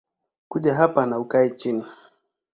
Kuja 0.49 0.75
hapa 0.75 1.05
na 1.05 1.19
ukae 1.19 1.49
chini 1.49 1.85